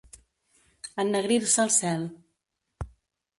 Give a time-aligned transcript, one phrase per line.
[1.03, 2.09] Ennegrir-se el cel.